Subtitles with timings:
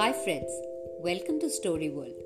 [0.00, 0.50] Hi, friends.
[1.06, 2.22] Welcome to Story World.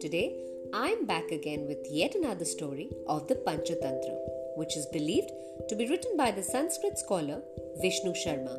[0.00, 0.34] Today,
[0.72, 4.16] I'm back again with yet another story of the Panchatantra,
[4.56, 5.30] which is believed
[5.68, 7.42] to be written by the Sanskrit scholar
[7.82, 8.56] Vishnu Sharma.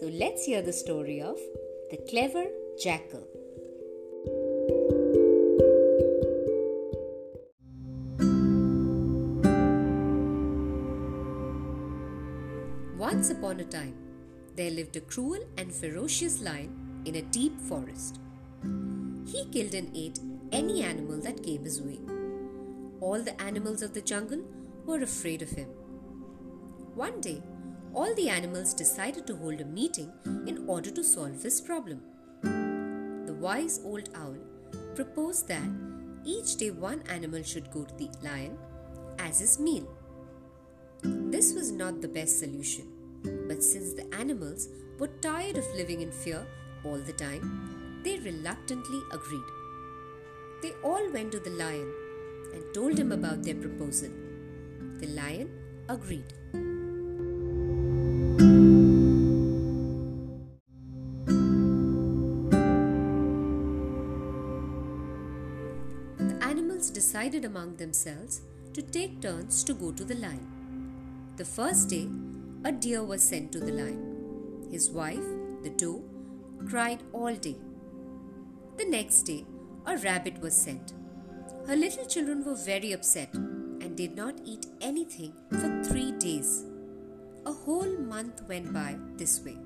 [0.00, 1.38] So, let's hear the story of
[1.92, 2.46] the clever
[2.82, 3.24] jackal.
[12.98, 13.94] Once upon a time,
[14.56, 18.20] there lived a cruel and ferocious lion in a deep forest.
[19.26, 20.20] He killed and ate
[20.52, 21.98] any animal that came his way.
[23.00, 24.42] All the animals of the jungle
[24.84, 25.68] were afraid of him.
[26.94, 27.42] One day,
[27.94, 30.12] all the animals decided to hold a meeting
[30.46, 32.02] in order to solve this problem.
[32.42, 34.36] The wise old owl
[34.94, 35.68] proposed that
[36.24, 38.58] each day one animal should go to the lion
[39.18, 39.88] as his meal.
[41.02, 42.86] This was not the best solution,
[43.48, 46.46] but since the animals were tired of living in fear
[46.84, 49.50] all the time, they reluctantly agreed.
[50.62, 51.92] They all went to the lion
[52.52, 54.10] and told him about their proposal.
[54.98, 55.50] The lion
[55.88, 56.34] agreed.
[66.18, 68.42] The animals decided among themselves
[68.74, 70.46] to take turns to go to the lion.
[71.36, 72.08] The first day,
[72.64, 74.68] a deer was sent to the lion.
[74.70, 75.24] His wife,
[75.62, 76.04] the doe,
[76.70, 77.56] cried all day.
[78.76, 79.44] The next day,
[79.86, 80.92] a rabbit was sent.
[81.66, 86.64] Her little children were very upset and did not eat anything for three days.
[87.44, 89.58] A whole month went by this way.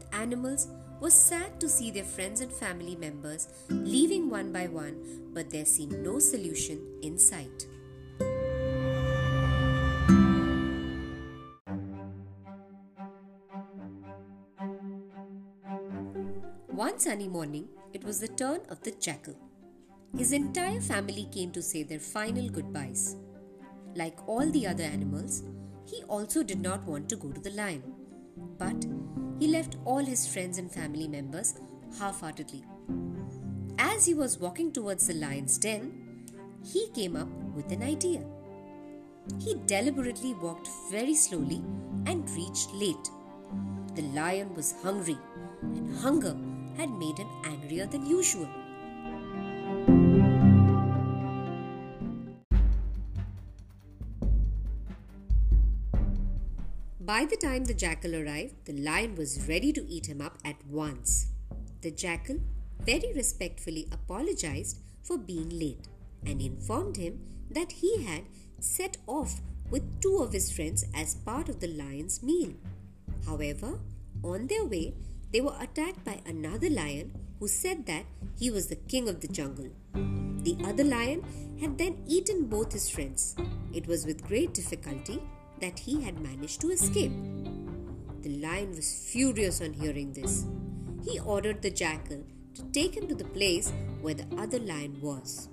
[0.00, 0.68] The animals
[1.00, 5.64] were sad to see their friends and family members leaving one by one, but there
[5.64, 7.66] seemed no solution in sight.
[16.78, 19.34] One sunny morning, it was the turn of the jackal.
[20.16, 23.16] His entire family came to say their final goodbyes.
[23.96, 25.42] Like all the other animals,
[25.86, 27.82] he also did not want to go to the lion.
[28.58, 28.86] But
[29.40, 31.54] he left all his friends and family members
[31.98, 32.62] half heartedly.
[33.76, 36.30] As he was walking towards the lion's den,
[36.64, 38.22] he came up with an idea.
[39.40, 41.60] He deliberately walked very slowly
[42.06, 43.10] and reached late.
[43.96, 45.18] The lion was hungry,
[45.60, 46.36] and hunger
[46.78, 48.48] had made him angrier than usual.
[57.00, 60.64] By the time the jackal arrived, the lion was ready to eat him up at
[60.66, 61.26] once.
[61.80, 62.38] The jackal
[62.80, 65.88] very respectfully apologized for being late
[66.24, 68.24] and informed him that he had
[68.60, 69.40] set off
[69.70, 72.52] with two of his friends as part of the lion's meal.
[73.26, 73.80] However,
[74.22, 74.94] on their way,
[75.32, 78.04] they were attacked by another lion who said that
[78.38, 79.70] he was the king of the jungle.
[79.94, 81.22] The other lion
[81.60, 83.36] had then eaten both his friends.
[83.72, 85.20] It was with great difficulty
[85.60, 87.12] that he had managed to escape.
[88.22, 90.46] The lion was furious on hearing this.
[91.04, 92.24] He ordered the jackal
[92.54, 95.48] to take him to the place where the other lion was.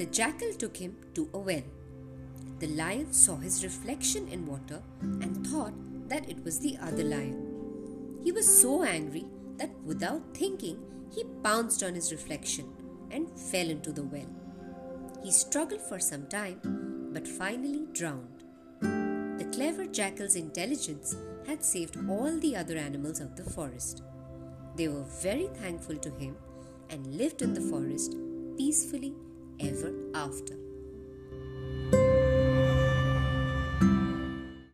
[0.00, 1.62] The jackal took him to a well.
[2.58, 5.74] The lion saw his reflection in water and thought
[6.08, 8.20] that it was the other lion.
[8.24, 9.26] He was so angry
[9.58, 10.78] that without thinking,
[11.14, 12.72] he pounced on his reflection
[13.10, 14.30] and fell into the well.
[15.22, 18.44] He struggled for some time but finally drowned.
[18.80, 21.14] The clever jackal's intelligence
[21.46, 24.02] had saved all the other animals of the forest.
[24.76, 26.38] They were very thankful to him
[26.88, 28.16] and lived in the forest
[28.56, 29.14] peacefully
[29.62, 30.69] ever after.